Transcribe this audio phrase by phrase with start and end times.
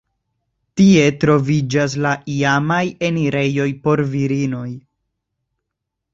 [0.79, 4.67] Tie troviĝas la iamaj enirejoj por virinoj.